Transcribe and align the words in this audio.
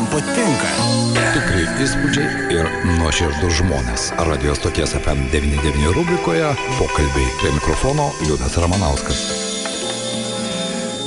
kam 0.00 0.08
patinka. 0.08 0.70
Tikrai 1.34 1.66
įspūdžiai 1.84 2.56
ir 2.56 2.70
nuoširdus 2.96 3.60
žmonės. 3.60 4.08
Radio 4.30 4.56
stoties 4.56 4.96
FM99 4.96 5.92
rubrikoje 5.96 6.48
pokalbiai 6.78 7.36
prie 7.42 7.54
mikrofono 7.58 8.10
Liudas 8.24 8.56
Ramanauskas. 8.56 9.49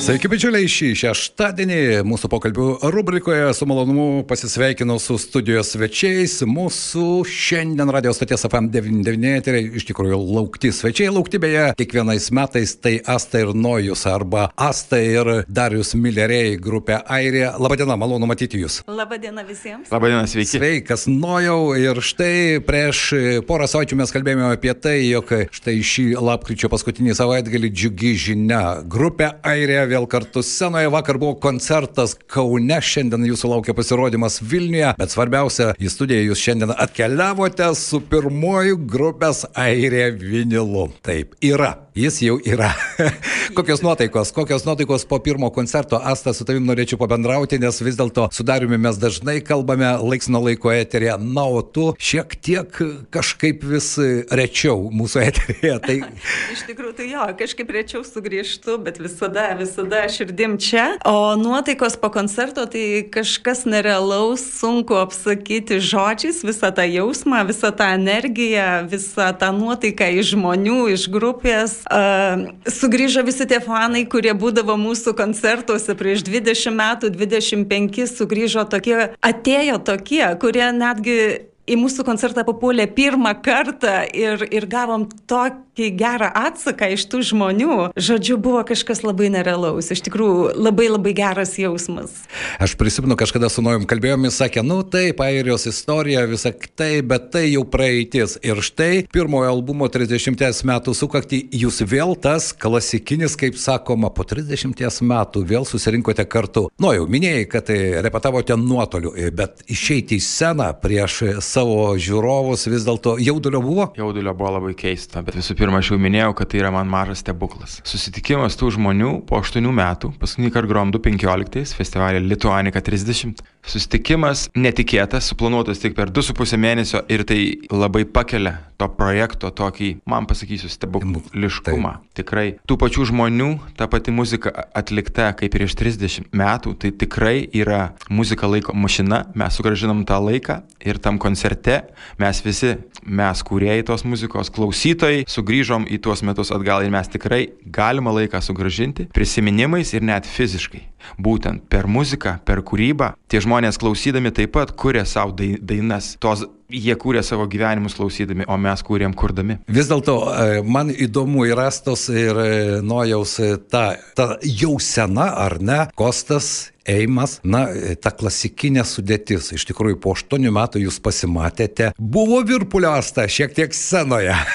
Sveiki, 0.03 0.27
bičiuliai, 0.27 0.67
šį 0.67 0.87
šeštadienį 0.99 1.75
mūsų 2.03 2.27
pokalbių 2.27 2.63
rubrikoje 2.91 3.53
su 3.55 3.63
malonumu 3.63 4.25
pasisveikinu 4.27 4.97
su 4.99 5.15
studijos 5.15 5.69
svečiais. 5.71 6.33
Mūsų 6.43 7.21
šiandien 7.31 7.87
radio 7.95 8.11
stoties 8.11 8.43
FM99 8.49 9.45
tai 9.45 9.61
iš 9.79 9.85
tikrųjų 9.87 10.17
laukti 10.19 10.73
svečiai, 10.75 11.07
laukti 11.07 11.39
beje 11.39 11.69
kiekvienais 11.79 12.27
metais 12.35 12.73
tai 12.83 12.97
Asta 13.07 13.45
ir 13.45 13.53
Nojus 13.55 14.03
arba 14.11 14.49
Asta 14.59 14.99
ir 14.99 15.45
Darius 15.47 15.93
Milleriai 15.95 16.57
grupė 16.59 16.99
Airija. 17.07 17.53
Labadiena, 17.63 17.95
malonu 17.95 18.27
matyti 18.27 18.59
Jūs. 18.59 18.81
Labadiena 18.91 19.47
visiems. 19.47 19.87
Labadiena, 19.87 20.27
sveiki. 20.27 20.51
Sveikas, 20.51 21.07
Nojau. 21.07 21.77
Ir 21.79 22.03
štai 22.03 22.59
prieš 22.67 23.05
porą 23.47 23.71
savaičių 23.71 24.01
mes 24.03 24.11
kalbėjome 24.11 24.51
apie 24.51 24.75
tai, 24.75 24.97
jog 25.07 25.31
štai 25.55 25.79
šį 25.79 26.09
lapkričio 26.19 26.67
paskutinį 26.75 27.15
savaitgalį 27.23 27.71
džiugi 27.71 28.13
žinia. 28.27 28.63
Grupė 28.83 29.31
Airija 29.47 29.92
vėl 29.93 30.07
kartu 30.09 30.43
scenoje. 30.45 30.91
Vakar 30.93 31.19
buvo 31.21 31.37
koncertas 31.43 32.15
Kaune, 32.33 32.79
šiandien 32.81 33.27
jūsų 33.29 33.53
laukia 33.53 33.75
pasirodymas 33.77 34.39
Vilniuje, 34.41 34.93
bet 34.99 35.13
svarbiausia, 35.13 35.71
į 35.77 35.91
studiją 35.93 36.27
jūs 36.29 36.43
šiandien 36.43 36.73
atkeliavote 36.73 37.69
su 37.77 38.01
pirmoju 38.09 38.81
grupės 38.89 39.45
Airė 39.53 40.09
vinilu. 40.17 40.89
Taip, 41.05 41.37
yra. 41.43 41.75
Jis 41.93 42.21
jau 42.25 42.39
yra. 42.41 42.71
kokios 43.53 43.81
nuotaikos, 43.85 44.31
kokios 44.31 44.65
nuotaikos 44.65 45.05
po 45.05 45.19
pirmo 45.19 45.49
koncerto, 45.53 45.99
Asta, 46.03 46.33
su 46.33 46.41
tavim 46.45 46.65
norėčiau 46.65 46.97
pabendrauti, 46.97 47.59
nes 47.61 47.77
vis 47.85 47.99
dėlto 47.99 48.25
su 48.33 48.41
Dariumi 48.41 48.79
mes 48.81 48.97
dažnai 48.97 49.35
kalbame 49.45 49.91
laiks 50.01 50.25
nuo 50.33 50.41
laiko 50.47 50.71
eterėje, 50.73 51.19
na, 51.21 51.43
o 51.45 51.61
tu 51.61 51.91
šiek 52.01 52.33
tiek 52.41 52.79
kažkaip 53.13 53.61
vis 53.69 53.91
rečiau 54.33 54.89
mūsų 54.89 55.21
eterėje. 55.27 55.75
Tai... 55.85 55.97
Iš 56.55 56.63
tikrųjų, 56.71 56.95
tai 56.97 57.11
jo, 57.11 57.27
kažkaip 57.43 57.75
rečiau 57.77 58.01
sugrįžtu, 58.07 58.79
bet 58.81 58.97
visada, 58.97 59.45
visada 59.61 60.01
širdim 60.09 60.57
čia. 60.57 60.87
O 61.05 61.35
nuotaikos 61.37 61.99
po 62.01 62.09
koncerto 62.15 62.65
tai 62.73 63.03
kažkas 63.13 63.67
nerealaus, 63.69 64.47
sunku 64.57 64.97
apsakyti 64.97 65.77
žodžiais, 65.77 66.41
visą 66.41 66.73
tą 66.73 66.89
jausmą, 66.89 67.45
visą 67.53 67.69
tą 67.69 67.93
energiją, 67.99 68.87
visą 68.89 69.29
tą 69.37 69.53
nuotaiką 69.53 70.09
iš 70.17 70.33
žmonių, 70.33 70.81
iš 70.97 71.05
grupės 71.13 71.82
sugrįžo 71.87 73.23
visi 73.27 73.47
tie 73.49 73.59
fanai, 73.63 74.05
kurie 74.09 74.33
būdavo 74.33 74.75
mūsų 74.79 75.15
koncertuose 75.17 75.95
prieš 75.99 76.23
20 76.27 76.77
metų, 76.77 77.09
25, 77.15 78.05
sugrįžo 78.07 78.67
tokie, 78.71 78.99
atėjo 79.21 79.79
tokie, 79.83 80.23
kurie 80.39 80.69
netgi 80.75 81.17
į 81.63 81.77
mūsų 81.79 82.03
koncertą 82.03 82.43
papuolė 82.43 82.89
pirmą 82.91 83.33
kartą 83.43 84.03
ir, 84.11 84.43
ir 84.51 84.67
gavom 84.67 85.07
tokį 85.27 85.61
gerą 85.77 86.29
atsaką 86.37 86.91
iš 86.93 87.05
tų 87.09 87.21
žmonių. 87.31 87.77
Žodžiu, 87.97 88.37
buvo 88.41 88.61
kažkas 88.67 89.01
labai 89.05 89.31
nerealaus, 89.33 89.89
iš 89.93 90.03
tikrųjų 90.05 90.53
labai 90.59 90.89
labai 90.91 91.13
geras 91.17 91.55
jausmas. 91.57 92.13
Aš 92.61 92.75
prisimenu, 92.77 93.17
kažkada 93.19 93.49
su 93.49 93.63
Nojum 93.65 93.87
kalbėjom, 93.89 94.27
jis 94.27 94.37
sakė, 94.43 94.63
nu 94.65 94.81
taip, 94.85 95.21
airijos 95.23 95.65
istorija, 95.69 96.25
visa 96.29 96.53
tai, 96.77 97.01
bet 97.01 97.31
tai 97.33 97.47
jau 97.49 97.63
praeitis. 97.65 98.37
Ir 98.45 98.61
štai 98.61 99.05
pirmojo 99.13 99.49
albumo 99.49 99.89
30 99.91 100.37
metų 100.69 100.93
sukakti, 100.97 101.41
jūs 101.57 101.81
vėl 101.89 102.13
tas 102.21 102.51
klasikinis, 102.53 103.37
kaip 103.39 103.57
sakoma, 103.57 104.13
po 104.13 104.27
30 104.27 105.01
metų 105.09 105.43
vėl 105.49 105.65
susirinkote 105.67 106.27
kartu. 106.29 106.67
Nojau, 106.81 107.07
minėjai, 107.09 107.47
kad 107.49 107.73
repetavote 108.05 108.57
nuotoliu, 108.59 109.15
bet 109.33 109.65
išeiti 109.71 110.19
į 110.19 110.23
sceną 110.23 110.69
prieš 110.83 111.19
savo 111.41 111.93
žiūrovus 111.97 112.67
vis 112.69 112.85
dėlto 112.85 113.17
jaudulio 113.23 113.61
buvo? 113.63 113.89
Jaudulio 113.97 114.35
buvo 114.37 114.53
labai 114.57 114.73
keista, 114.77 115.23
bet 115.25 115.37
visų 115.39 115.55
pirma, 115.57 115.62
aš 115.71 115.93
jau 115.93 115.97
minėjau, 116.01 116.33
kad 116.35 116.49
tai 116.51 116.59
yra 116.59 116.71
man 116.73 116.89
mažas 116.91 117.21
stebuklas. 117.23 117.77
Susitikimas 117.87 118.57
tų 118.59 118.73
žmonių 118.75 119.11
po 119.29 119.39
8 119.39 119.63
metų, 119.63 120.11
paskutinį 120.19 120.51
kartą 120.51 120.71
grojom 120.73 120.91
2015 120.97 121.77
festivalį 121.79 122.25
Lituanika 122.25 122.83
30. 122.83 123.39
Susitikimas 123.63 124.49
netikėtas, 124.59 125.29
suplanuotas 125.31 125.79
tik 125.79 125.95
per 125.95 126.11
2,5 126.11 126.57
mėnesio 126.59 126.99
ir 127.11 127.23
tai 127.27 127.39
labai 127.71 128.03
pakelia 128.03 128.57
to 128.77 128.89
projekto 128.97 129.51
tokį, 129.55 129.89
man 130.09 130.27
pasakysiu, 130.27 130.67
stebukliškumą. 130.71 131.93
Tikrai 132.17 132.57
tų 132.67 132.77
pačių 132.81 133.07
žmonių, 133.13 133.49
ta 133.79 133.87
pati 133.91 134.11
muzika 134.11 134.51
atlikta 134.75 135.29
kaip 135.39 135.53
prieš 135.55 135.77
30 135.79 136.27
metų, 136.35 136.75
tai 136.81 136.91
tikrai 136.91 137.37
yra 137.55 137.93
muzika 138.11 138.49
laiko 138.51 138.75
mašina, 138.75 139.23
mes 139.39 139.55
sugražinam 139.55 140.03
tą 140.09 140.19
laiką 140.25 140.59
ir 140.83 140.99
tam 140.99 141.19
koncerte 141.21 141.79
mes 142.19 142.43
visi, 142.43 142.75
mes 143.03 143.43
kūrėjai 143.47 143.87
tos 143.87 144.03
muzikos, 144.07 144.51
klausytojai, 144.53 145.23
sugrįžom 145.29 145.87
į 145.87 146.01
tuos 146.03 146.23
metus 146.27 146.51
atgal 146.55 146.83
ir 146.83 146.91
mes 146.93 147.09
tikrai 147.15 147.45
galima 147.63 148.11
laiką 148.15 148.43
sugražinti 148.43 149.07
prisiminimais 149.15 149.95
ir 149.95 150.03
net 150.03 150.27
fiziškai. 150.27 150.89
Būtent 151.21 151.67
per 151.69 151.87
muziką, 151.91 152.37
per 152.45 152.63
kūrybą, 152.65 153.13
tie 153.31 153.41
žmonės 153.43 153.79
klausydami 153.81 154.33
taip 154.35 154.53
pat 154.55 154.73
kuria 154.77 155.05
savo 155.09 155.35
dainas. 155.35 156.13
Tos 156.21 156.45
jie 156.73 156.95
kūrė 156.99 157.21
savo 157.25 157.45
gyvenimus 157.49 157.97
klausydami, 157.97 158.47
o 158.49 158.57
mes 158.57 158.83
kūrėm 158.85 159.13
kurdami. 159.17 159.59
Vis 159.67 159.89
dėlto 159.91 160.17
man 160.65 160.91
įdomu 160.91 161.45
ir 161.49 161.57
Rastos 161.59 162.07
ir 162.09 162.39
Nojaus 162.85 163.37
ta, 163.71 163.85
ta 164.17 164.33
jau 164.41 164.75
sena, 164.81 165.31
ar 165.45 165.59
ne, 165.61 165.83
Kostas 165.97 166.73
Eimas, 166.89 167.37
na, 167.47 167.67
ta 168.03 168.11
klasikinė 168.11 168.83
sudėtis. 168.87 169.53
Iš 169.55 169.63
tikrųjų, 169.69 170.01
po 170.03 170.17
aštuonių 170.17 170.51
metų 170.51 170.81
jūs 170.83 170.99
pasimatėte. 171.03 171.93
Buvo 171.95 172.41
virpuliasta 172.47 173.23
šiek 173.31 173.55
tiek 173.55 173.77
scenoje. 173.77 174.35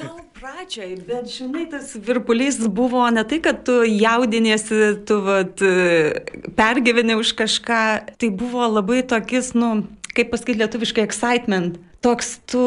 Gal 0.00 0.29
pradžiai, 0.70 0.96
bet 1.02 1.26
žinai, 1.26 1.66
tas 1.70 1.96
virpulys 1.98 2.60
buvo 2.68 3.02
ne 3.10 3.24
tai, 3.24 3.40
kad 3.42 3.64
tu 3.66 3.82
jaudinėsi, 3.82 5.02
tu 5.06 5.20
vat, 5.24 5.58
pergyveni 6.54 7.16
už 7.18 7.34
kažką, 7.34 8.16
tai 8.16 8.30
buvo 8.30 8.62
labai 8.70 9.02
tokis, 9.02 9.52
nu, 9.54 9.86
kaip 10.14 10.30
pasakyti 10.30 10.62
lietuviškai, 10.62 11.02
excitement. 11.02 11.78
Toks 12.00 12.38
tu 12.46 12.62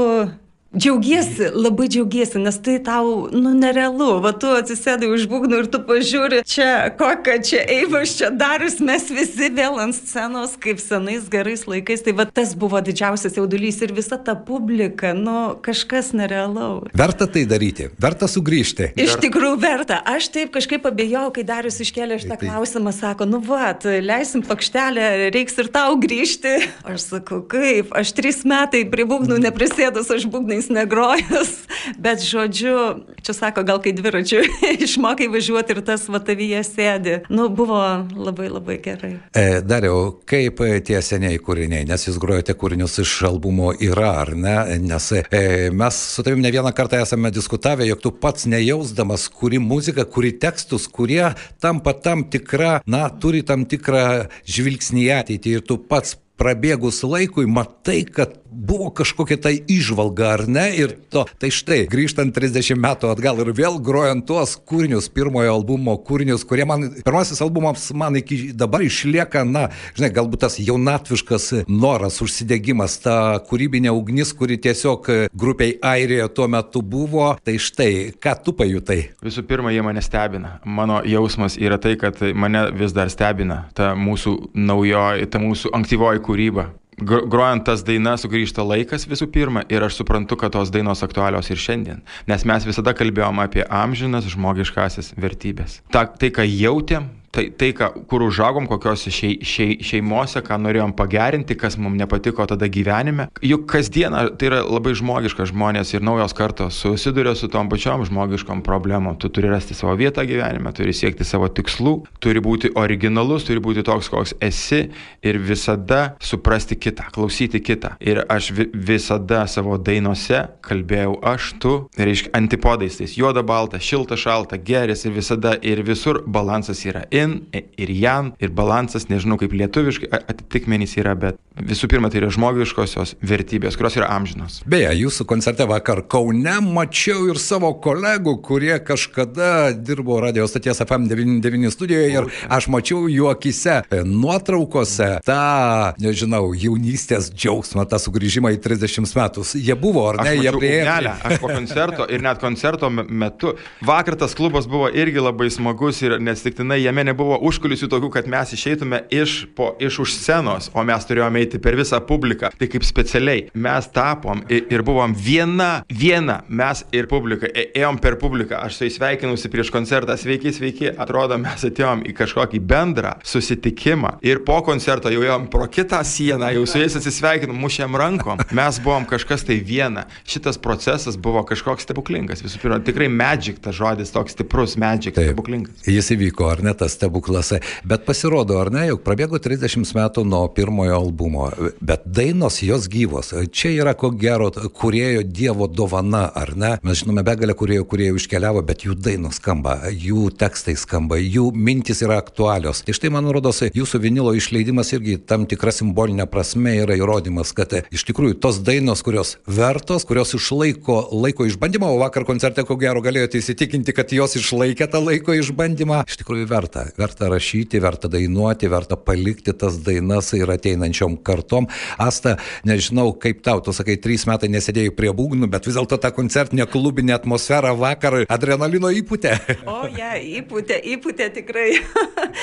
Džiaugiesi, 0.73 1.51
labai 1.53 1.85
džiaugiesi, 1.85 2.39
nes 2.41 2.55
tai 2.65 2.79
tau, 2.81 3.27
nu, 3.29 3.51
nerealu. 3.53 4.15
Va, 4.23 4.31
tu 4.33 4.49
atsisėdai 4.57 5.05
už 5.13 5.27
būgnų 5.29 5.59
ir 5.61 5.67
tu 5.69 5.77
pažiūri, 5.85 6.39
čia 6.49 6.87
kokia, 6.97 7.35
čia 7.45 7.59
Eivas, 7.75 8.15
čia 8.17 8.31
Darius, 8.33 8.79
mes 8.81 9.05
visi 9.13 9.51
vėl 9.53 9.77
ant 9.83 9.93
scenos, 9.93 10.55
kaip 10.57 10.81
senais 10.81 11.27
gerais 11.29 11.67
laikais. 11.69 12.01
Tai 12.01 12.15
va, 12.17 12.25
tas 12.25 12.55
buvo 12.57 12.81
didžiausias 12.81 13.37
jaudulys 13.37 13.77
ir 13.85 13.93
visa 13.93 14.17
ta 14.17 14.33
publika, 14.33 15.11
nu, 15.13 15.59
kažkas 15.61 16.09
nerealaus. 16.17 16.89
Verta 16.97 17.29
tai 17.29 17.45
daryti, 17.45 17.91
verta 18.01 18.25
sugrįžti. 18.25 18.95
Iš 18.97 19.19
tikrųjų 19.21 19.61
verta. 19.61 20.01
Aš 20.09 20.31
taip 20.33 20.55
kažkaip 20.57 20.89
abejau, 20.89 21.27
kai 21.37 21.45
Darius 21.45 21.77
iškėlė 21.85 22.17
šitą 22.23 22.39
tai... 22.39 22.49
klausimą, 22.49 22.95
sako, 22.97 23.29
nu, 23.29 23.43
va, 23.45 23.75
leisim 24.01 24.41
plokštelę, 24.41 25.29
reiks 25.37 25.61
ir 25.61 25.69
tau 25.77 25.93
grįžti. 26.01 26.57
Aš 26.81 27.07
sakau, 27.11 27.43
kaip, 27.45 27.93
aš 27.93 28.17
trys 28.17 28.41
metai 28.41 28.87
prie 28.89 29.05
būgnų 29.05 29.37
neprisėdus, 29.45 30.09
aš 30.17 30.25
būgnai 30.33 30.62
jais 30.63 30.69
negrojęs, 30.69 31.67
bet 31.97 32.21
žodžiu, 32.21 33.05
čia 33.21 33.33
sako, 33.33 33.63
gal 33.63 33.81
kai 33.81 33.93
dviračiu 33.93 34.43
išmokai 34.85 35.27
važiuoti 35.27 35.75
ir 35.75 35.81
tas 35.85 36.07
vatavyje 36.07 36.63
sėdi. 36.63 37.15
Nu, 37.29 37.49
buvo 37.49 38.07
labai 38.15 38.49
labai 38.49 38.77
gerai. 38.83 39.13
E, 39.35 39.61
Dariau, 39.61 40.19
kaip 40.25 40.61
tie 40.85 41.01
seniai 41.01 41.39
kūriniai, 41.39 41.85
nes 41.87 42.07
jūs 42.07 42.19
grojate 42.21 42.55
kūrinius 42.55 42.99
iš 43.03 43.15
albumo 43.27 43.73
yra, 43.73 44.13
ar 44.23 44.33
ne? 44.35 44.57
Nes 44.83 45.11
e, 45.13 45.69
mes 45.73 45.99
su 46.15 46.23
tavim 46.23 46.43
ne 46.43 46.51
vieną 46.53 46.73
kartą 46.75 47.01
esame 47.03 47.31
diskutavę, 47.33 47.87
jog 47.87 48.01
tu 48.03 48.11
pats 48.11 48.47
nejausdamas, 48.49 49.27
kuri 49.29 49.59
muzika, 49.59 50.05
kuri 50.05 50.33
tekstus, 50.39 50.87
kurie 50.87 51.33
tampa 51.63 51.93
tam 51.93 52.27
tikra, 52.29 52.79
na, 52.85 53.07
turi 53.09 53.43
tam 53.47 53.67
tikrą 53.69 54.29
žvilgsnį 54.47 55.07
į 55.07 55.15
ateitį 55.19 55.57
ir 55.57 55.65
tu 55.67 55.79
pats 55.79 56.17
prabėgus 56.39 57.03
laikui 57.05 57.45
matai, 57.49 58.03
kad 58.09 58.39
buvo 58.53 58.89
kažkokia 58.95 59.37
tai 59.41 59.53
išvalga, 59.67 60.29
ar 60.37 60.45
ne? 60.47 60.65
Ir 60.77 60.95
to, 61.11 61.25
tai 61.41 61.49
štai, 61.53 61.83
grįžtant 61.91 62.35
30 62.35 62.79
metų 62.79 63.11
atgal 63.13 63.41
ir 63.43 63.51
vėl 63.55 63.79
grojant 63.83 64.25
tuos 64.27 64.55
kūrinius, 64.57 65.09
pirmojo 65.13 65.53
albumo 65.57 65.95
kūrinius, 66.05 66.45
kurie 66.47 66.65
man, 66.69 66.87
pirmasis 67.03 67.41
albumas 67.43 67.89
man 67.97 68.17
iki 68.19 68.53
dabar 68.57 68.83
išlieka, 68.85 69.43
na, 69.47 69.67
žinai, 69.97 70.11
galbūt 70.15 70.43
tas 70.45 70.59
jaunatviškas 70.61 71.49
noras, 71.67 72.21
užsidegimas, 72.23 72.99
ta 73.03 73.17
kūrybinė 73.49 73.93
ugnis, 73.93 74.33
kuri 74.37 74.59
tiesiog 74.61 75.09
grupiai 75.33 75.77
Airijoje 75.83 76.29
tuo 76.37 76.47
metu 76.51 76.81
buvo. 76.81 77.33
Tai 77.43 77.57
štai, 77.59 78.13
ką 78.21 78.35
tu 78.45 78.53
pajutai? 78.57 78.99
Visų 79.23 79.45
pirma, 79.49 79.73
jie 79.73 79.83
mane 79.85 80.03
stebina. 80.05 80.57
Mano 80.65 81.01
jausmas 81.07 81.57
yra 81.59 81.79
tai, 81.81 81.95
kad 81.99 82.21
mane 82.35 82.67
vis 82.77 82.95
dar 82.95 83.11
stebina 83.13 83.63
ta 83.77 83.93
mūsų 83.97 84.35
naujoji, 84.53 85.29
ta 85.33 85.41
mūsų 85.43 85.73
ankstyvoji 85.79 86.23
kūryba 86.23 86.69
grojant 87.01 87.65
tas 87.67 87.83
dainas 87.85 88.23
sugrįžta 88.25 88.65
laikas 88.65 89.07
visų 89.09 89.29
pirma 89.33 89.65
ir 89.71 89.85
aš 89.85 90.01
suprantu, 90.01 90.37
kad 90.39 90.53
tos 90.55 90.71
dainos 90.73 91.03
aktualios 91.05 91.49
ir 91.49 91.61
šiandien. 91.61 92.03
Nes 92.29 92.45
mes 92.45 92.67
visada 92.67 92.93
kalbėjom 92.97 93.41
apie 93.43 93.65
amžinas 93.69 94.27
žmogiškasis 94.33 95.13
vertybės. 95.17 95.81
Ta, 95.93 96.05
tai, 96.05 96.31
ką 96.33 96.45
jautėm, 96.47 97.09
tai, 97.33 97.47
tai 97.57 97.71
ką, 97.73 97.89
kur 98.09 98.23
užaugom, 98.27 98.67
kokios 98.69 99.07
šei, 99.09 99.39
šei, 99.41 99.77
šeimose, 99.83 100.43
ką 100.45 100.59
norėjom 100.61 100.93
pagerinti, 100.97 101.57
kas 101.59 101.77
mums 101.81 101.97
nepatiko 101.99 102.45
tada 102.49 102.69
gyvenime. 102.71 103.27
Juk 103.43 103.65
kasdieną 103.71 104.25
tai 104.37 104.51
yra 104.51 104.61
labai 104.65 104.93
žmogiška 104.97 105.47
žmonės 105.49 105.95
ir 105.95 106.05
naujos 106.05 106.35
kartos 106.37 106.77
susiduria 106.83 107.33
su 107.37 107.49
tom 107.51 107.71
pačiom 107.71 108.05
žmogiškom 108.09 108.61
problemom. 108.65 109.17
Tu 109.17 109.31
turi 109.33 109.49
rasti 109.51 109.77
savo 109.77 109.95
vietą 109.99 110.25
gyvenime, 110.29 110.73
turi 110.77 110.93
siekti 110.93 111.25
savo 111.27 111.49
tikslų, 111.49 111.95
turi 112.23 112.43
būti 112.43 112.73
originalus, 112.79 113.47
turi 113.47 113.63
būti 113.63 113.85
toks, 113.85 114.11
koks 114.13 114.35
esi 114.43 114.83
ir 115.25 115.41
visada 115.41 116.13
suprasti 116.21 116.77
kitą, 116.77 117.09
klausyti 117.15 117.63
kitą. 117.63 117.95
Ir 118.03 118.23
aš 118.29 118.51
vi 118.53 118.69
visada 118.73 119.45
savo 119.49 119.79
dainuose 119.81 120.43
kalbėjau 120.63 121.17
aš, 121.33 121.49
tu, 121.61 121.73
reiškia, 121.97 122.33
antipodais, 122.37 122.99
tais 122.99 123.17
juoda, 123.17 123.43
balta, 123.45 123.81
šilta, 123.81 124.17
šalta, 124.19 124.59
geris 124.61 125.05
ir 125.07 125.15
visada 125.17 125.55
ir 125.61 125.81
visur 125.85 126.21
balansas 126.27 126.83
yra 126.85 127.03
in 127.23 127.39
ir 127.53 127.93
jan 127.97 128.33
ir 128.43 128.53
balansas, 128.55 129.07
nežinau 129.11 129.39
kaip 129.41 129.55
lietuviškai 129.55 130.11
atitikmenys 130.19 130.97
yra, 131.01 131.15
bet 131.19 131.39
visų 131.53 131.87
pirma 131.91 132.09
tai 132.09 132.21
yra 132.21 132.31
žmogiškosios 132.33 133.15
vertybės, 133.23 133.77
kurios 133.77 133.97
yra 133.99 134.09
amžinos. 134.15 134.61
Beje, 134.69 134.89
jūsų 134.97 135.25
koncerte 135.29 135.67
vakar 135.69 136.03
Kaune 136.09 136.55
mačiau 136.65 137.27
ir 137.29 137.39
savo 137.41 137.73
kolegų, 137.83 138.35
kurie 138.45 138.73
kažkada 138.83 139.73
dirbo 139.77 140.17
radio 140.23 140.47
stoties 140.49 140.81
FM99 140.85 141.73
studijoje 141.73 142.09
ir 142.13 142.29
aš 142.53 142.69
mačiau 142.73 143.05
jų 143.11 143.29
akise 143.31 143.79
e, 143.83 144.01
nuotraukose 144.07 145.09
tą, 145.25 145.93
nežinau, 146.01 146.51
jaunystės 146.57 147.29
džiaugsmą, 147.33 147.85
tą 147.89 148.01
sugrįžimą 148.01 148.53
į 148.57 148.61
30 148.63 149.13
metus. 149.19 149.53
Jie 149.57 149.77
buvo, 149.79 150.07
ar 150.11 150.23
ne? 150.23 150.35
Jie 150.41 150.53
prieėjo. 150.57 151.15
Aš 151.29 151.39
po 151.43 151.51
koncerto 151.51 152.07
ir 152.09 152.25
net 152.25 152.41
koncerto 152.41 152.89
metu. 152.93 153.53
Vakar 153.85 154.17
tas 154.19 154.33
klubas 154.37 154.67
buvo 154.69 154.89
irgi 154.89 155.21
labai 155.21 155.49
smagus 155.53 156.01
ir 156.03 156.17
nesiktinai 156.23 156.81
jame 156.81 157.05
nebuvo 157.13 157.37
užkulisių 157.45 157.89
tokių, 157.91 158.09
kad 158.13 158.27
mes 158.31 158.53
išeitume 158.55 159.03
iš, 159.13 159.43
po, 159.55 159.73
iš 159.81 160.01
už 160.03 160.15
scenos, 160.17 160.69
o 160.73 160.83
mes 160.85 161.05
turėjome 161.07 161.43
eiti 161.43 161.61
per 161.61 161.77
visą 161.77 162.01
publiką. 162.03 162.51
Tai 162.57 162.69
kaip 162.71 162.85
specialiai 162.87 163.47
mes 163.53 163.89
tapom 163.93 164.43
ir, 164.49 164.65
ir 164.73 164.83
buvom 164.85 165.13
viena, 165.13 165.83
viena, 165.89 166.41
mes 166.49 166.83
ir 166.95 167.07
publika. 167.11 167.49
E, 167.53 167.69
ėjom 167.77 167.99
per 168.03 168.17
publiką, 168.21 168.63
aš 168.65 168.79
su 168.79 168.87
jais 168.87 168.97
sveikinusi 168.97 169.51
prieš 169.53 169.71
koncertą, 169.73 170.17
sveiki, 170.19 170.53
sveiki, 170.55 170.89
atrodo 170.91 171.37
mes 171.41 171.65
atėjom 171.69 172.05
į 172.09 172.15
kažkokį 172.17 172.61
bendrą 172.69 173.15
susitikimą 173.27 174.17
ir 174.25 174.43
po 174.47 174.59
koncerto 174.65 175.11
jau 175.13 175.23
ėjom 175.25 175.47
pro 175.53 175.67
kitą 175.71 176.01
sieną, 176.07 176.51
jau 176.57 176.65
su 176.69 176.81
jais 176.81 176.97
atsisveikinom, 176.99 177.57
mušėm 177.63 177.97
rankom, 177.99 178.41
mes 178.55 178.81
buvom 178.83 179.07
kažkas 179.09 179.45
tai 179.47 179.59
viena. 179.63 180.07
Šitas 180.29 180.59
procesas 180.61 181.17
buvo 181.19 181.43
kažkoks 181.47 181.85
stebuklingas. 181.87 182.43
Visų 182.45 182.61
pirma, 182.63 182.79
tikrai 182.83 183.09
magic 183.11 183.61
tas 183.63 183.75
žodis, 183.77 184.13
toks 184.13 184.35
stiprus 184.37 184.77
magic, 184.79 185.15
Taip, 185.17 185.31
stebuklingas. 185.31 185.85
Jis 185.89 186.13
įvyko, 186.15 186.47
ar 186.51 186.63
ne 186.65 186.73
tas 186.77 186.95
stebuklas, 187.03 187.53
bet 187.83 188.05
pasirodo, 188.05 188.57
ar 188.61 188.71
ne, 188.71 188.87
jog 188.87 189.01
prabėgo 189.03 189.39
30 189.43 189.91
metų 189.97 190.23
nuo 190.27 190.45
pirmojo 190.55 190.95
albumo, 190.95 191.49
bet 191.83 192.05
dainos 192.07 192.61
jos 192.63 192.87
gyvos. 192.91 193.33
Čia 193.51 193.73
yra 193.81 193.93
ko 193.97 194.11
gero 194.15 194.49
kurėjo 194.51 195.23
Dievo 195.27 195.67
dovana, 195.67 196.25
ar 196.35 196.53
ne? 196.55 196.77
Mes 196.85 197.01
žinome 197.01 197.23
begalę 197.25 197.55
kuriejų, 197.57 197.85
kurie 197.89 198.09
iškeliavo, 198.13 198.63
bet 198.63 198.85
jų 198.87 198.95
dainos 198.95 199.39
skamba, 199.41 199.89
jų 199.91 200.29
tekstai 200.39 200.75
skamba, 200.79 201.19
jų 201.19 201.49
mintis 201.51 202.03
yra 202.05 202.19
aktualios. 202.21 202.83
Tai 202.85 202.95
štai, 202.95 203.11
man 203.13 203.27
rodos, 203.33 203.63
jūsų 203.65 204.01
vinilo 204.03 204.33
išleidimas 204.37 204.93
irgi 204.95 205.17
tam 205.27 205.47
tikra 205.49 205.73
simbolinė 205.75 206.27
prasme 206.31 206.77
yra 206.83 206.97
įrodymas, 206.99 207.51
kad 207.57 207.75
iš 207.91 208.07
tikrųjų 208.09 208.39
tos 208.43 208.61
dainos, 208.63 209.03
kurios 209.03 209.35
vertos, 209.47 210.07
kurios 210.07 210.35
išlaiko 210.37 210.99
laiko 211.11 211.47
išbandymą, 211.49 211.91
o 211.91 211.99
vakar 212.03 212.27
koncerte 212.29 212.63
ko 212.67 212.77
gero 212.79 213.03
galėjote 213.03 213.41
įsitikinti, 213.41 213.95
kad 213.95 214.13
jos 214.15 214.37
išlaikė 214.39 214.87
tą 214.93 215.03
laiko 215.03 215.35
išbandymą, 215.39 216.03
iš 216.07 216.21
tikrųjų 216.21 216.49
verta. 216.51 216.82
Verta 216.97 217.29
rašyti, 217.31 217.81
verta 217.83 218.09
dainuoti, 218.11 218.69
verta 218.71 218.97
palikti 218.99 219.53
tas 219.57 219.79
dainas 219.83 220.31
ir 220.37 220.49
ateinančiom 220.53 221.17
kartom. 221.25 221.67
Asta, 222.01 222.37
nežinau, 222.67 223.11
kaip 223.19 223.43
tau, 223.45 223.61
tu 223.63 223.73
sakai, 223.75 223.97
trys 224.01 224.27
metai 224.29 224.49
nesėdėjai 224.53 224.93
prie 224.97 225.11
būgnų, 225.15 225.49
bet 225.51 225.67
vis 225.69 225.77
dėlto 225.79 225.99
ta 226.01 226.13
koncertinė 226.15 226.67
klubinė 226.69 227.15
atmosfera 227.17 227.73
vakar 227.77 228.23
adrenalino 228.27 228.91
įputė. 228.93 229.37
O, 229.73 229.87
ja, 229.95 230.13
įputė, 230.19 230.75
įputė 230.93 231.29
tikrai. 231.33 231.69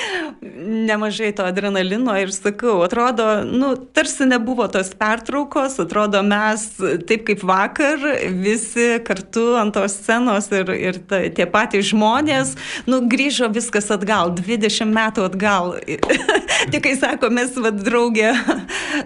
Nemažai 0.89 1.29
to 1.37 1.45
adrenalino 1.45 2.13
ir 2.19 2.31
sakau, 2.33 2.79
atrodo, 2.85 3.27
nu, 3.47 3.73
tarsi 3.95 4.25
nebuvo 4.27 4.65
tos 4.71 4.91
pertraukos, 4.97 5.77
atrodo, 5.81 6.23
mes 6.25 6.65
taip 7.07 7.25
kaip 7.29 7.43
vakar, 7.47 8.03
visi 8.41 8.87
kartu 9.05 9.45
ant 9.59 9.75
tos 9.75 9.95
scenos 10.01 10.49
ir, 10.55 10.71
ir 10.75 10.99
ta, 11.07 11.21
tie 11.29 11.47
patys 11.49 11.91
žmonės, 11.91 12.55
nu, 12.89 13.01
grįžo 13.11 13.51
viskas 13.53 13.91
atgal, 13.93 14.30
20 14.37 14.93
metų 14.95 15.25
atgal. 15.29 15.75
Tik 16.71 16.83
kai 16.85 16.93
sako, 16.99 17.31
mes 17.33 17.55
vad 17.57 17.79
draugė, 17.81 18.31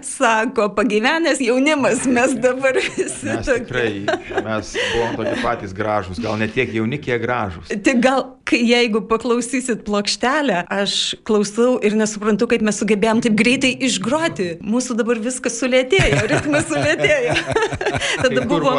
sako, 0.04 0.68
pagyvenęs 0.76 1.40
jaunimas, 1.40 2.04
mes 2.10 2.34
dabar 2.42 2.76
visi. 2.76 3.30
Mes 3.30 3.46
tokie. 3.46 3.62
tikrai, 3.64 4.42
mes 4.44 4.72
buvom 4.76 5.14
tokie 5.20 5.36
patys 5.40 5.72
gražus, 5.76 6.20
gal 6.22 6.36
ne 6.40 6.48
tiek 6.52 6.72
jauni, 6.76 7.00
kiek 7.00 7.22
gražus. 7.22 7.70
Tik 7.70 8.02
gal, 8.04 8.24
kai 8.46 8.60
jeigu 8.60 9.00
paklausysit 9.08 9.86
plokštelę, 9.86 10.66
aš 10.72 11.16
klausau 11.26 11.78
ir 11.84 11.96
nesuprantu, 11.96 12.48
kaip 12.50 12.64
mes 12.66 12.76
sugebėjom 12.82 13.22
taip 13.24 13.38
greitai 13.38 13.72
išgroti. 13.88 14.50
Mūsų 14.66 14.98
dabar 15.00 15.20
viskas 15.22 15.56
sulėtėjo, 15.62 16.26
ritmas 16.28 16.68
sulėtėjo. 16.68 17.38
Tada 18.22 18.44
buvo 18.48 18.76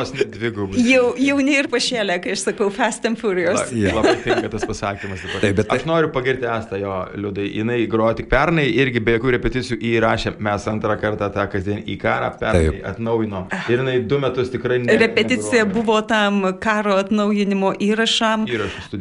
jau, 0.78 1.04
jauni 1.18 1.58
ir 1.58 1.72
pašėlė, 1.74 2.20
kai 2.24 2.38
aš 2.38 2.46
sakau 2.52 2.70
Fast 2.74 3.10
and 3.10 3.18
Furious. 3.22 3.74
La. 3.74 3.98
Labai 3.98 4.16
tinka 4.22 4.54
tas 4.54 4.66
pasakymas. 4.68 5.26
Taip, 5.42 5.58
bet. 5.58 5.74
Aš 5.74 5.88
noriu 5.90 6.12
pagirti 6.14 6.37
Astą 6.46 6.78
jo 6.82 6.94
liūdai. 7.18 7.48
Jis 7.58 7.88
grojo 7.92 8.18
tik 8.22 8.30
pernai 8.32 8.68
irgi 8.70 9.02
be 9.04 9.18
jokių 9.18 9.34
repeticijų 9.38 9.78
įrašė, 9.94 10.36
mes 10.44 10.68
antrą 10.70 10.98
kartą 11.02 11.30
tą 11.34 11.48
kasdien 11.52 11.82
į 11.88 11.98
karą 12.02 12.32
pernai 12.40 12.82
atnaujinom. 12.92 13.48
Ir 13.72 13.82
jinai 13.82 13.98
du 14.08 14.20
metus 14.22 14.52
tikrai 14.54 14.80
ne. 14.84 14.98
Repeticija 15.00 15.64
negrojo. 15.66 15.74
buvo 15.74 16.00
tam 16.08 16.42
karo 16.64 16.98
atnaujinimo 17.02 17.74
įrašam. 17.84 18.46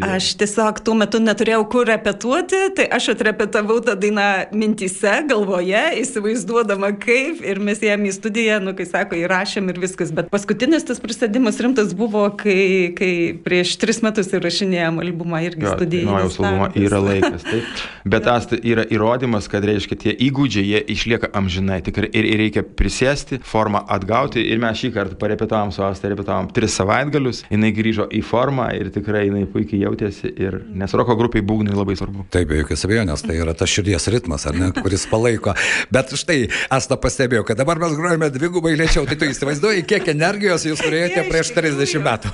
Aš 0.06 0.32
tiesiog 0.40 0.80
tuo 0.86 0.96
metu 0.98 1.20
neturėjau 1.22 1.64
kur 1.72 1.88
repetuoti, 1.88 2.62
tai 2.76 2.88
aš 2.96 3.10
atrepetavau 3.14 3.78
tą 3.84 3.96
dainą 4.00 4.26
mintise, 4.56 5.14
galvoje, 5.28 5.84
įsivaizduodama 6.02 6.92
kaip 7.02 7.42
ir 7.44 7.60
mes 7.62 7.82
ėjom 7.84 8.06
į 8.08 8.14
studiją, 8.16 8.58
nu, 8.64 8.74
kai 8.78 8.86
sako, 8.88 9.18
įrašėm 9.20 9.70
ir 9.72 9.80
viskas. 9.82 10.12
Bet 10.14 10.30
paskutinis 10.32 10.86
tas 10.86 11.00
prisėdimas 11.02 11.60
rimtas 11.62 11.94
buvo, 11.96 12.26
kai, 12.38 12.92
kai 12.98 13.12
prieš 13.44 13.76
tris 13.82 14.02
metus 14.04 14.32
įrašinėjom 14.36 15.02
albumą 15.04 15.42
irgi 15.46 15.66
studijoje. 15.68 16.08
Naujas 16.10 16.38
albumas 16.40 16.78
yra 16.80 17.02
laikas. 17.02 17.25
Taip. 17.46 17.84
Bet 18.06 18.26
tas 18.26 18.49
yra 18.56 18.84
įrodymas, 18.93 19.49
kad 19.50 19.64
reiškia 19.67 19.99
tie 20.00 20.14
įgūdžiai, 20.28 20.64
jie 20.70 20.82
išlieka 20.94 21.31
amžinai. 21.37 21.81
Tikrai 21.87 22.11
ir, 22.12 22.28
ir 22.32 22.40
reikia 22.44 22.62
prisėsti, 22.66 23.40
formą 23.47 23.83
atgauti. 23.92 24.42
Ir 24.42 24.61
mes 24.62 24.78
šį 24.80 24.92
kartą 24.95 25.18
parepetavom 25.21 25.73
su 25.75 25.85
Asta, 25.87 26.11
repetavom 26.11 26.50
tris 26.54 26.76
savaitgalius, 26.78 27.45
jinai 27.50 27.73
grįžo 27.76 28.09
į 28.14 28.23
formą 28.26 28.68
ir 28.76 28.90
tikrai 28.95 29.26
jinai 29.26 29.45
puikiai 29.50 29.85
jautėsi. 29.85 30.33
Ir 30.37 30.61
nes 30.76 30.97
roko 30.99 31.16
grupiai 31.18 31.45
būgnai 31.47 31.76
labai 31.76 31.97
svarbu. 31.99 32.26
Taip, 32.35 32.49
be 32.50 32.61
jokios 32.62 32.87
abejonės, 32.88 33.25
tai 33.26 33.38
yra 33.42 33.54
tas 33.59 33.73
širdies 33.73 34.09
ritmas, 34.14 34.47
ne, 34.56 34.71
kuris 34.76 35.06
palaiko. 35.11 35.56
Bet 35.92 36.14
štai, 36.16 36.47
Asta 36.73 36.99
pastebėjo, 37.00 37.45
kad 37.49 37.59
dabar 37.61 37.80
mes 37.83 37.95
grojame 37.99 38.30
dvigubai 38.35 38.75
lėčiau. 38.78 39.06
Tai 39.09 39.18
tu 39.21 39.28
įsivaizduoji, 39.30 39.85
kiek 39.88 40.09
energijos 40.12 40.66
jūs 40.66 40.83
turėjote 40.83 41.26
prieš 41.30 41.52
30 41.56 42.02
metų. 42.04 42.33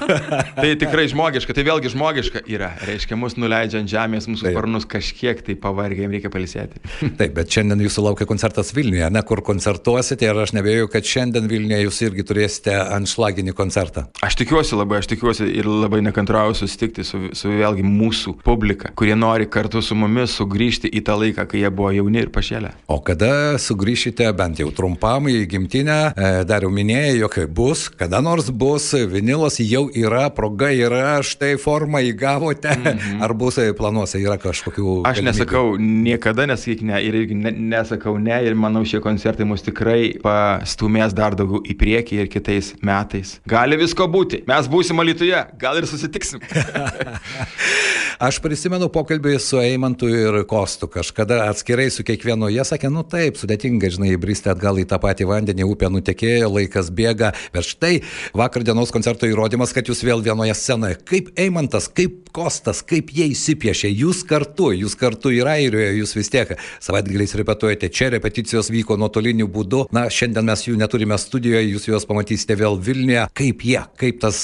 tai 0.60 0.72
tikrai 0.80 1.06
žmogiška, 1.12 1.56
tai 1.56 1.66
vėlgi 1.68 1.92
žmogiška 1.92 2.44
yra. 2.50 2.72
Reiškia, 2.88 3.18
mus 3.18 3.36
nuleidžia 3.38 3.82
ant 3.82 3.92
žemės, 3.92 4.28
mūsų 4.30 4.52
sparnus 4.52 4.81
kažkiek 4.88 5.40
tai 5.46 5.56
pavargė, 5.58 6.04
jiems 6.04 6.16
reikia 6.16 6.30
palisėti. 6.32 6.80
Taip, 7.18 7.34
bet 7.36 7.52
šiandien 7.52 7.82
jūsų 7.86 8.06
laukia 8.08 8.26
koncertas 8.28 8.72
Vilniuje, 8.76 9.08
ne 9.12 9.22
kur 9.26 9.42
koncertuosite 9.44 10.28
ir 10.28 10.40
aš 10.42 10.54
nebėjau, 10.56 10.88
kad 10.92 11.06
šiandien 11.08 11.48
Vilniuje 11.50 11.82
jūs 11.84 12.00
irgi 12.06 12.26
turėsite 12.28 12.76
anšlaginį 12.98 13.54
koncertą. 13.58 14.06
Aš 14.24 14.38
tikiuosi 14.42 14.78
labai, 14.78 15.00
aš 15.02 15.10
tikiuosi 15.12 15.48
ir 15.50 15.68
labai 15.68 16.02
nekantrauju 16.06 16.58
susitikti 16.62 17.04
su, 17.06 17.22
su 17.36 17.52
vėlgi 17.52 17.84
mūsų 17.86 18.36
publika, 18.46 18.92
kurie 18.98 19.16
nori 19.18 19.48
kartu 19.50 19.82
su 19.84 19.96
mumis 19.98 20.36
sugrįžti 20.38 20.90
į 20.92 21.04
tą 21.06 21.18
laiką, 21.20 21.46
kai 21.50 21.62
jie 21.64 21.72
buvo 21.72 21.92
jauni 21.94 22.22
ir 22.24 22.32
pašėlę. 22.34 22.74
O 22.92 23.00
kada 23.04 23.58
sugrįšite 23.62 24.28
bent 24.38 24.62
jau 24.62 24.70
trumpam 24.74 25.28
į 25.30 25.44
gimtinę, 25.50 25.98
e, 26.12 26.32
dar 26.48 26.66
jau 26.66 26.72
minėjai, 26.72 27.18
jog 27.22 27.38
bus, 27.52 27.86
kada 27.98 28.22
nors 28.24 28.50
bus, 28.50 28.90
vinilas 29.10 29.58
jau 29.62 29.86
yra, 29.88 30.28
proga 30.34 30.70
yra, 30.74 31.20
štai 31.26 31.54
formą 31.60 32.02
įgavote, 32.12 32.72
mm 32.72 32.84
-hmm. 32.84 33.22
ar 33.24 33.34
bus 33.34 33.60
planuose, 33.78 34.20
yra 34.20 34.38
kažkokių... 34.72 35.04
Aš 35.06 35.20
galimybių? 35.20 35.28
nesakau 35.28 35.76
niekada, 35.78 36.46
nesakyk 36.46 36.82
ne 36.82 37.00
ir 37.04 37.16
irgi 37.20 37.36
ne, 37.36 37.52
nesakau 37.72 38.16
ne 38.18 38.38
ir 38.46 38.54
manau 38.54 38.84
šie 38.84 39.00
koncertai 39.04 39.46
mus 39.48 39.62
tikrai 39.62 40.18
pastumės 40.22 41.14
dar 41.14 41.36
daugiau 41.38 41.62
į 41.62 41.76
priekį 41.78 42.22
ir 42.24 42.30
kitais 42.32 42.72
metais. 42.82 43.38
Gali 43.48 43.78
visko 43.80 44.08
būti. 44.10 44.44
Mes 44.48 44.70
būsim 44.72 45.00
Alytuje, 45.02 45.44
gal 45.60 45.80
ir 45.80 45.88
susitiksim. 45.90 46.42
Aš 48.20 48.40
prisimenu 48.44 48.88
pokalbį 48.92 49.36
su 49.40 49.60
Eimantu 49.62 50.08
ir 50.10 50.42
Kostu. 50.48 50.88
Kažkada 50.92 51.46
atskirai 51.48 51.88
su 51.92 52.04
kiekvienu 52.04 52.50
jie 52.52 52.64
sakė, 52.66 52.90
nu 52.92 53.04
taip, 53.08 53.38
sudėtinga, 53.40 53.90
žinai, 53.94 54.12
įbristi 54.16 54.50
atgal 54.52 54.80
į 54.82 54.86
tą 54.90 54.98
patį 55.02 55.28
vandenį, 55.30 55.66
upė 55.72 55.88
nutekėjo, 55.92 56.50
laikas 56.52 56.90
bėga. 56.92 57.32
Bet 57.54 57.68
štai 57.68 57.94
vakar 58.36 58.66
dienos 58.66 58.92
koncerto 58.94 59.30
įrodymas, 59.30 59.72
kad 59.72 59.88
jūs 59.88 60.04
vėl 60.04 60.24
vienoje 60.24 60.56
scenoje. 60.58 60.98
Kaip 61.08 61.32
Eimantas, 61.40 61.88
kaip 61.88 62.22
Kostas, 62.32 62.80
kaip 62.88 63.10
jie 63.12 63.26
įsipiešė. 63.34 63.90
Jūs 63.92 64.22
kartu, 64.28 64.70
jūs 64.72 64.96
kartu 64.96 65.34
ir 65.36 65.48
Airijoje, 65.52 65.90
jūs 65.98 66.14
vis 66.16 66.32
tiek 66.32 66.54
savaitgaliais 66.80 67.34
repetuojate. 67.36 67.90
Čia 67.92 68.08
repeticijos 68.14 68.70
vyko 68.72 68.96
nuotoliniu 68.96 69.50
būdu. 69.52 69.84
Na, 69.92 70.06
šiandien 70.08 70.48
mes 70.48 70.64
jų 70.64 70.78
neturime 70.80 71.18
studijoje, 71.20 71.66
jūs 71.74 71.90
juos 71.90 72.08
pamatysite 72.08 72.56
vėl 72.56 72.78
Vilniuje. 72.80 73.26
Kaip 73.36 73.66
jie, 73.68 73.78
kaip 74.00 74.22
tas 74.24 74.40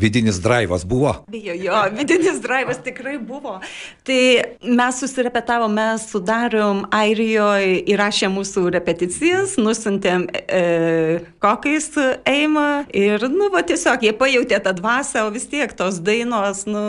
vidinis 0.00 0.40
drivas 0.40 0.86
buvo? 0.88 1.12
Jo, 1.36 1.58
jo, 1.60 1.82
vidinis 1.98 2.40
drivas 2.44 2.80
tikrai 2.86 3.05
buvo. 3.22 3.60
Tai 4.06 4.20
mes 4.66 4.98
susirepetavom, 5.02 5.72
mes 5.76 6.06
sudarom 6.10 6.84
Airijoje, 6.94 7.78
įrašėm 7.94 8.34
mūsų 8.36 8.66
repeticijas, 8.74 9.56
nusintėm 9.60 10.26
e, 10.32 10.62
kokais 11.42 11.92
eimą 12.26 12.86
ir, 12.94 13.28
nu, 13.32 13.50
va, 13.54 13.62
tiesiog 13.66 14.04
jie 14.06 14.12
pajutė 14.16 14.58
tą 14.64 14.74
dvasę, 14.76 15.22
o 15.26 15.30
vis 15.34 15.46
tiek 15.50 15.72
tos 15.76 16.00
dainos, 16.04 16.64
nu, 16.68 16.84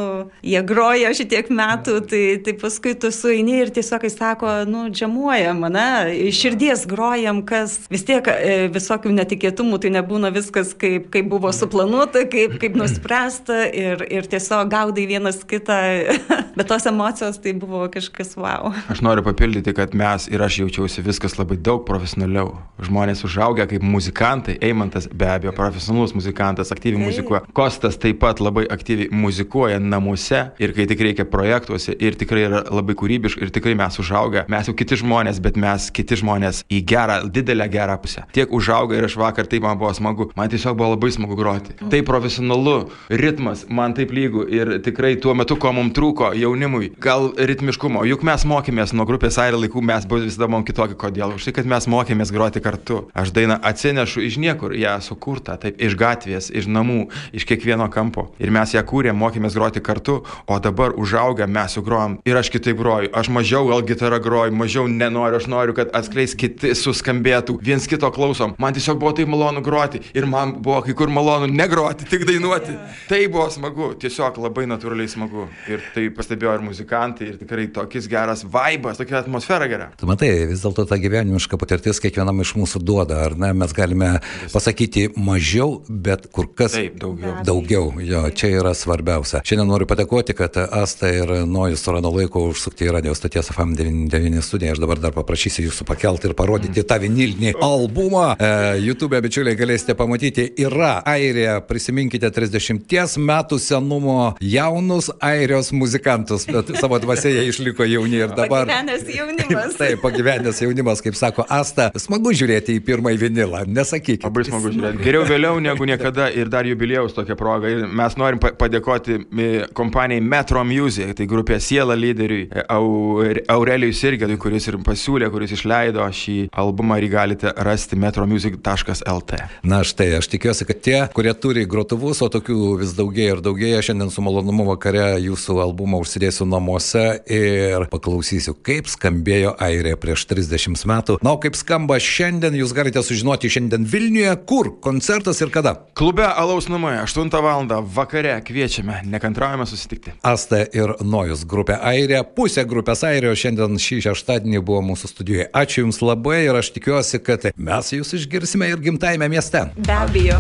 jie 0.46 0.62
groja 0.68 1.14
šitiek 1.18 1.52
metų, 1.54 2.00
tai, 2.10 2.24
tai 2.46 2.56
paskui 2.60 2.96
tu 3.00 3.12
sueini 3.14 3.62
ir 3.62 3.74
tiesiog 3.74 4.08
jis 4.08 4.18
sako, 4.18 4.52
nu, 4.70 4.88
džiamuojam, 4.94 5.66
na, 5.74 5.88
iš 6.10 6.42
širdies 6.44 6.86
grojam, 6.90 7.44
kas 7.48 7.80
vis 7.92 8.06
tiek 8.08 8.28
e, 8.32 8.58
visokių 8.74 9.14
netikėtumų, 9.18 9.82
tai 9.84 9.94
nebūna 9.98 10.32
viskas 10.36 10.74
kaip, 10.78 11.10
kaip 11.14 11.30
buvo 11.32 11.52
suplanuota, 11.56 12.26
kaip, 12.30 12.58
kaip 12.62 12.78
nuspręsta 12.80 13.66
ir, 13.70 14.04
ir 14.14 14.30
tiesiog 14.30 14.72
gaudai 14.72 15.08
vienas 15.10 15.42
kitą, 15.48 15.78
bet 16.58 16.68
tos 16.68 16.86
emocijos 16.86 17.38
tai 17.42 17.54
buvo 17.54 17.88
kažkas 17.92 18.36
wow. 18.38 18.72
Aš 18.90 19.02
noriu 19.02 19.24
papildyti, 19.24 19.74
kad 19.74 19.96
mes 19.96 20.28
ir 20.32 20.42
aš 20.44 20.60
jaučiausi 20.62 21.04
viskas 21.06 21.38
labai 21.40 21.58
daug 21.58 21.84
profesionaliau. 21.88 22.56
Žmonės 22.84 23.24
užaugę 23.28 23.68
kaip 23.70 23.84
muzikantai, 23.84 24.58
Eimantas 24.64 25.10
be 25.12 25.28
abejo 25.30 25.54
profesionalus 25.56 26.16
muzikantas, 26.16 26.72
aktyviai 26.72 27.02
muzikuoja. 27.02 27.44
Kostas 27.58 28.00
taip 28.02 28.22
pat 28.22 28.42
labai 28.44 28.66
aktyviai 28.72 29.10
muzikuoja 29.12 29.80
namuose 29.84 30.44
ir 30.64 30.74
kai 30.78 30.88
tik 30.90 31.04
reikia 31.08 31.28
projektuose 31.30 31.96
ir 32.00 32.18
tikrai 32.20 32.48
yra 32.48 32.64
labai 32.72 32.96
kūrybiška 32.98 33.44
ir 33.44 33.54
tikrai 33.54 33.76
mes 33.78 34.00
užaugę, 34.02 34.46
mes 34.52 34.70
jau 34.70 34.76
kiti 34.78 35.00
žmonės, 35.04 35.42
bet 35.44 35.60
mes 35.60 35.90
kiti 35.94 36.20
žmonės 36.22 36.64
į 36.72 36.82
gerą, 36.88 37.20
didelę 37.34 37.70
gerą 37.74 38.00
pusę. 38.02 38.26
Tiek 38.36 38.52
užaugę 38.54 38.98
ir 38.98 39.10
aš 39.10 39.18
vakar 39.20 39.50
taip 39.50 39.66
man 39.66 39.80
buvo 39.80 39.94
smagu, 39.98 40.32
man 40.38 40.52
tiesiog 40.54 40.78
buvo 40.80 40.94
labai 40.96 41.12
smagu 41.14 41.38
groti. 41.40 41.78
Tai 41.92 42.02
profesionalu, 42.08 42.78
ritmas 43.10 43.66
man 43.70 43.96
taip 43.98 44.14
lygų 44.16 44.48
ir 44.54 44.74
tikrai 44.86 45.16
tuo 45.22 45.36
metu, 45.38 45.58
ko 45.60 45.74
mums 45.76 45.97
trūko 45.98 46.30
jaunimui, 46.38 46.92
gal 47.02 47.32
ritmiškumo, 47.34 48.04
juk 48.06 48.24
mes 48.28 48.44
mokėmės 48.48 48.94
nuo 48.94 49.08
grupės 49.10 49.40
air 49.42 49.58
laikų, 49.58 49.82
mes 49.82 50.06
visada 50.06 50.46
buvom 50.46 50.66
kitokie, 50.68 50.98
kodėl? 51.00 51.34
Už 51.38 51.48
tai, 51.48 51.54
kad 51.58 51.70
mes 51.70 51.88
mokėmės 51.90 52.32
groti 52.34 52.62
kartu. 52.62 53.00
Aš 53.18 53.34
dainą 53.34 53.58
atsinešu 53.66 54.22
iš 54.28 54.38
niekur, 54.42 54.76
ją 54.78 54.98
sukurtą, 55.02 55.58
taip 55.62 55.82
iš 55.82 55.98
gatvės, 55.98 56.52
iš 56.54 56.70
namų, 56.70 57.08
iš 57.34 57.48
kiekvieno 57.50 57.88
kampo. 57.94 58.28
Ir 58.44 58.54
mes 58.54 58.76
ją 58.76 58.84
kūrėm, 58.86 59.18
mokėmės 59.18 59.58
groti 59.58 59.82
kartu, 59.82 60.20
o 60.46 60.60
dabar 60.62 60.94
užaugę 61.00 61.48
mes 61.50 61.78
jau 61.78 61.84
grojam 61.86 62.20
ir 62.28 62.38
aš 62.38 62.52
kitaip 62.54 62.78
groju. 62.78 63.12
Aš 63.18 63.32
mažiau 63.34 63.66
gal 63.72 63.82
gitarą 63.88 64.22
groju, 64.24 64.54
mažiau 64.58 64.86
nenoriu, 64.92 65.42
aš 65.42 65.50
noriu, 65.50 65.76
kad 65.78 65.94
atskleis 65.98 66.38
kiti 66.38 66.76
suskambėtų, 66.78 67.58
viens 67.64 67.90
kito 67.90 68.12
klausom. 68.14 68.54
Man 68.62 68.78
tiesiog 68.78 69.02
buvo 69.02 69.16
taip 69.18 69.32
malonu 69.32 69.66
groti 69.66 70.04
ir 70.14 70.30
man 70.30 70.58
buvo 70.62 70.84
kai 70.86 70.94
kur 70.98 71.10
malonu 71.14 71.50
negroti, 71.50 72.06
tik 72.10 72.28
dainuoti. 72.30 72.78
Tai 73.10 73.24
buvo 73.34 73.50
smagu, 73.54 73.94
tiesiog 74.02 74.38
labai 74.46 74.68
natūraliai 74.70 75.10
smagu. 75.12 75.48
Ir 75.72 75.87
tai 75.96 76.08
pastebėjo 76.16 76.56
ir 76.58 76.66
muzikantai, 76.66 77.32
ir 77.32 77.40
tikrai 77.42 77.68
tokis 77.74 78.08
geras 78.12 78.44
vaibas, 78.48 79.00
tokia 79.00 79.20
atmosfera 79.22 79.68
gera. 79.70 79.90
Tu 80.00 80.10
matai, 80.10 80.32
vis 80.50 80.64
dėlto 80.64 80.88
ta 80.90 81.00
gyvenimiška 81.02 81.60
patirtis 81.60 82.02
kiekvienam 82.04 82.44
iš 82.44 82.56
mūsų 82.60 82.82
duoda, 82.84 83.22
ar 83.28 83.38
ne? 83.40 83.54
Mes 83.58 83.74
galime 83.76 84.12
pasakyti 84.54 85.08
mažiau, 85.18 85.82
bet 85.88 86.28
kur 86.34 86.50
kas 86.54 86.78
Taip, 86.78 86.98
daugiau. 87.02 87.36
Daugiau, 87.48 87.92
jo, 88.04 88.24
čia 88.38 88.52
yra 88.60 88.74
svarbiausia. 88.78 89.42
Šiandien 89.48 89.70
noriu 89.72 89.90
padėkoti, 89.90 90.36
kad 90.38 90.58
Asta 90.58 91.10
ir 91.14 91.32
Nojus 91.48 91.84
surado 91.86 92.12
laiko 92.14 92.44
užsukti 92.52 92.88
į 92.88 92.94
radio 92.98 93.16
stoties 93.18 93.52
FM99 93.54 94.44
studiją. 94.46 94.76
Aš 94.76 94.82
dabar 94.84 95.02
dar 95.02 95.16
paprašysiu 95.16 95.68
jūsų 95.68 95.88
pakelti 95.88 96.30
ir 96.30 96.36
parodyti 96.38 96.84
tą 96.88 97.00
vinilinį 97.02 97.56
albumą. 97.64 98.34
E, 98.36 98.50
YouTube 98.84 99.20
bičiuliai 99.24 99.58
galėsite 99.60 99.96
pamatyti. 99.98 100.48
Yra 100.64 100.98
Airija, 101.08 101.60
prisiminkite 101.68 102.32
30 102.34 103.18
metų 103.22 103.60
senumo 103.62 104.34
jaunus 104.44 105.10
airijos 105.24 105.72
muzikantus, 105.80 106.46
bet 106.50 106.72
savo 106.82 106.98
dvasėje 107.04 107.46
išliko 107.52 107.86
jauni 107.88 108.20
ir 108.26 108.34
dabar. 108.36 108.66
Pagyvenęs 108.68 109.06
jaunimas. 109.16 109.78
Taip, 109.80 110.02
pagyvenęs 110.04 110.62
jaunimas, 110.66 111.02
kaip 111.06 111.16
sako 111.20 111.46
Asta, 111.54 111.90
smagu 112.00 112.34
žiūrėti 112.36 112.76
į 112.80 112.84
pirmąjį 112.88 113.22
vinilą, 113.26 113.64
nesakykite. 113.70 114.28
Labai 114.28 114.46
smagu 114.48 114.72
žiūrėti. 114.76 115.04
Geriau 115.06 115.26
vėliau 115.30 115.62
negu 115.64 115.88
niekada 115.90 116.28
ir 116.34 116.50
dar 116.54 116.68
jubiliejaus 116.70 117.16
tokia 117.18 117.38
proga. 117.40 117.70
Ir 117.72 117.86
mes 117.88 118.18
norim 118.20 118.40
pa- 118.44 118.52
padėkoti 118.58 119.20
e, 119.22 119.48
kompanijai 119.78 120.22
Metro 120.24 120.64
Music, 120.68 121.14
tai 121.18 121.28
grupė 121.30 121.60
Siela 121.64 121.96
lyderiui 121.98 122.48
e, 122.50 122.66
Aure- 122.74 123.44
Aurelijui 123.54 123.94
Sirgedui, 123.98 124.38
kuris 124.42 124.68
ir 124.72 124.78
pasiūlė, 124.86 125.30
kuris 125.34 125.54
išleido 125.58 126.04
šį 126.14 126.38
albumą 126.58 126.98
ir 127.00 127.08
jį 127.08 127.12
galite 127.14 127.54
rasti 127.68 127.96
metromusic.lt. 128.00 129.34
Na 129.68 129.82
štai, 129.84 130.10
aš 130.20 130.28
tikiuosi, 130.32 130.66
kad 130.68 130.82
tie, 130.84 130.98
kurie 131.14 131.34
turi 131.38 131.66
grotuvus, 131.70 132.22
o 132.26 132.30
tokių 132.32 132.78
vis 132.82 132.94
daugėja 132.98 133.38
ir 133.38 133.42
daugėja, 133.46 133.82
šiandien 133.90 134.12
su 134.14 134.24
malonumu 134.26 134.66
vakare 134.70 135.18
jūsų 135.24 135.58
albumą 135.68 136.02
užsidėsiu 136.04 136.48
namuose 136.50 137.04
ir 137.30 137.88
paklausysiu, 137.92 138.56
kaip 138.66 138.90
skambėjo 138.92 139.54
Airija 139.64 140.00
prieš 140.00 140.26
30 140.32 140.88
metų. 140.90 141.18
Na, 141.26 141.36
o 141.36 141.42
kaip 141.42 141.58
skamba 141.60 142.00
šiandien, 142.02 142.56
jūs 142.58 142.74
galite 142.76 143.04
sužinoti 143.04 143.52
šiandien 143.52 143.86
Vilniuje, 143.88 144.34
kur 144.50 144.72
koncertas 144.84 145.42
ir 145.44 145.52
kada. 145.54 145.76
Klube 145.98 146.26
Alaus 146.28 146.70
namai 146.72 146.98
8 147.04 147.32
val. 147.44 147.68
vakare 147.68 148.38
kviečiame, 148.46 149.02
nekantraujame 149.06 149.66
susitikti. 149.66 150.14
Asta 150.22 150.62
ir 150.74 150.94
Nojus 151.02 151.44
grupė 151.46 151.78
Airija, 151.82 152.24
pusė 152.24 152.66
grupės 152.70 153.04
Airijos 153.08 153.42
šiandien 153.42 153.80
šį 153.82 154.00
šeštadienį 154.08 154.62
buvo 154.62 154.84
mūsų 154.92 155.12
studijoje. 155.12 155.50
Ačiū 155.54 155.86
Jums 155.86 156.02
labai 156.04 156.44
ir 156.46 156.58
aš 156.60 156.72
tikiuosi, 156.78 157.22
kad 157.24 157.50
mes 157.56 157.94
Jūs 157.94 158.16
išgirsime 158.20 158.70
ir 158.72 158.82
gimtajame 158.84 159.30
mieste. 159.32 159.68
Be 159.78 159.98
abejo. 159.98 160.40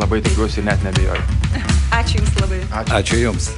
Labai 0.00 0.22
tikiuosi, 0.24 0.64
net 0.66 0.84
nebejoju. 0.86 1.26
Ačiū 1.90 2.22
Jums 2.22 2.40
labai. 2.44 2.64
Ačiū 3.00 3.22
Jums. 3.24 3.52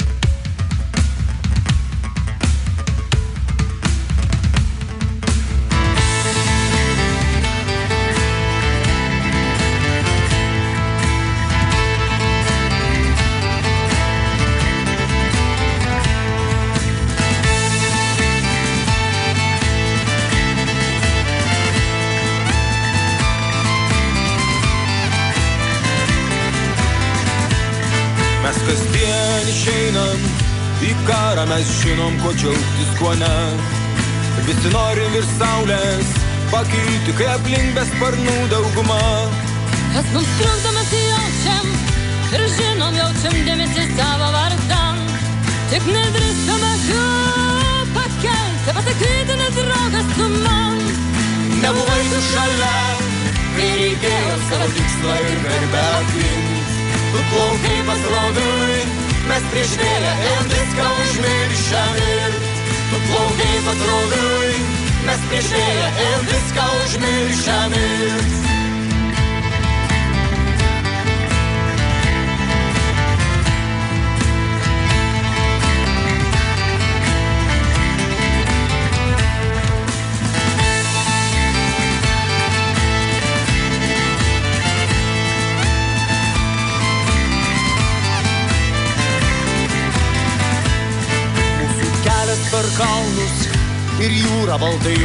Mes 31.52 31.68
žinom, 31.82 32.14
ko 32.24 32.30
džiaugtis, 32.32 32.90
ko 32.98 33.10
ne. 33.20 33.36
Visi 34.46 34.70
norim 34.72 35.16
ir 35.18 35.26
saulės 35.36 36.12
pakilti, 36.52 37.12
kai 37.18 37.28
aplink 37.34 37.74
be 37.76 37.84
sparnų 37.90 38.36
dauguma. 38.52 39.00
Kas 39.92 40.08
mums 40.14 40.30
trukdo 40.38 40.72
mes 40.76 40.94
jaučiam 40.96 41.66
ir 42.36 42.46
žinom, 42.56 42.96
jaučiam 43.00 43.36
dėmesį 43.48 43.84
savo 43.98 44.30
vardan. 44.36 45.02
Tik 45.72 45.90
nedrįstame 45.92 46.72
jų 46.86 47.04
pakelti, 47.98 48.76
pasakyti, 48.78 49.38
nes 49.42 49.60
draugas 49.60 50.10
tu 50.16 50.32
man. 50.38 50.82
Nebuvai 51.60 52.00
tu 52.14 52.24
šalia, 52.30 52.72
kai 53.58 53.70
reikėjo 53.82 54.40
savo 54.48 54.72
tikslą 54.78 55.20
ir 55.28 55.38
garbę 55.44 55.86
apginti. 56.00 56.60
Tu 57.12 57.24
plaukai 57.28 57.78
pasroviui, 57.92 59.01
mes 59.32 59.44
prieš 59.52 59.70
vėją 59.80 60.10
ėjom 60.28 60.48
viską 60.52 60.88
užmiršę 61.04 61.84
ir 62.06 62.34
tu 62.90 63.00
plaukai 63.06 63.54
pasroviui, 63.68 64.58
mes 65.08 65.24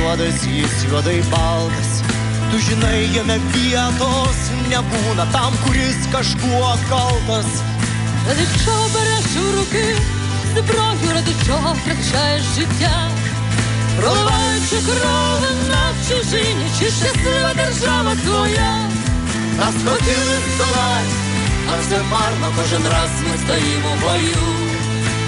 baltai 0.08 0.32
juodas, 0.32 0.44
jis 0.46 0.84
juodai 0.90 1.22
baltas. 1.30 2.02
Tu 2.52 2.60
žinai, 2.60 3.10
jame 3.14 3.38
vietos 3.52 4.40
nebūna 4.70 5.26
tam, 5.32 5.54
kuris 5.66 6.08
kažkuo 6.12 6.78
kaltas. 6.90 7.50
Ради 8.28 8.46
чого 8.64 8.88
береш 8.94 9.36
у 9.36 9.52
руки 9.56 9.96
зброю, 10.52 11.14
ради 11.14 11.34
чого 11.46 11.74
втрачаєш 11.74 12.44
життя, 12.56 13.10
проливаючи 14.00 14.78
кров 14.86 15.42
на 15.70 15.84
чужині, 16.08 16.68
чи 16.80 16.86
щаслива 16.86 17.54
держава 17.56 18.16
твоя. 18.16 18.90
Нас 19.58 19.76
хотіли 19.86 20.38
здолать, 20.56 21.14
а 21.72 21.82
все 21.82 21.98
марно 22.12 22.48
кожен 22.56 22.84
раз 22.84 23.12
ми 23.30 23.38
стоїмо 23.38 23.90
в 23.96 24.02
бою. 24.02 24.67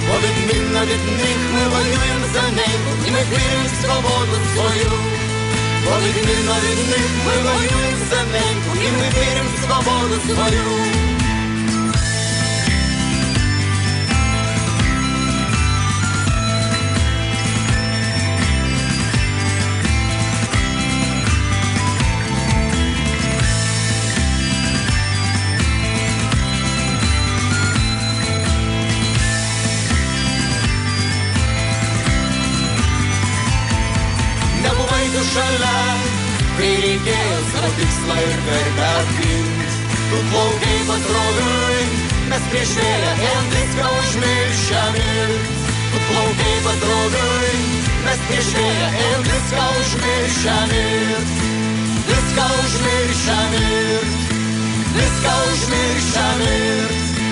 Бо 0.09 0.15
відмінно 0.17 0.81
від 0.81 1.03
них 1.21 1.37
ми 1.53 1.63
воюємо 1.73 2.25
за 2.33 2.41
небо, 2.41 2.89
і 3.07 3.11
ми 3.11 3.19
віримо 3.31 3.65
в 3.65 3.85
свободу 3.85 4.35
свою. 4.53 4.91
Бо 5.85 5.91
відмінно 6.05 6.55
від 6.63 6.79
них 6.89 7.09
ми 7.25 7.35
воюємо 7.43 8.05
за 8.09 8.23
небо, 8.23 8.71
і 8.75 8.91
ми 8.97 9.07
віримо 9.15 9.49
в 9.55 9.65
свободу 9.65 10.15
свою. 10.27 11.08
Vėją 42.89 43.11
ėjom 43.27 43.49
viską 43.53 43.89
užmiršę 43.99 44.83
mirt. 44.95 45.51
Tu 45.89 45.99
plaukai 46.07 46.55
pasroviui, 46.65 47.59
mes 48.05 48.23
prieš 48.29 48.49
vėją 48.57 48.89
ėjom 49.03 49.27
viską 49.29 49.67
užmiršę 49.81 50.57
mirt. 50.71 51.37
Viską 52.09 52.47
užmiršę 52.63 53.37
mirt. 53.53 54.11
Viską 54.97 55.35
užmiršę 55.51 56.27
mirt. 56.41 57.23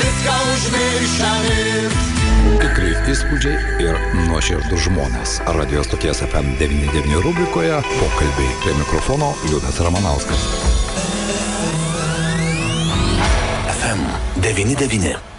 Viską 0.00 0.36
užmiršę 0.54 1.32
mirt. 1.46 2.10
Tikri 2.64 2.92
įspūdžiai 3.12 3.80
ir 3.84 3.98
nuoširdus 4.26 4.86
žmonės. 4.88 5.38
Radio 5.58 5.84
stoties 5.86 6.22
FM99 6.26 7.20
rubrikoje 7.24 7.80
pokalbiai 7.98 8.60
prie 8.64 8.76
mikrofono 8.80 9.32
Liudas 9.48 9.80
Ramanauskas. 9.84 10.48
FM 13.94 14.74
99. 14.74 15.24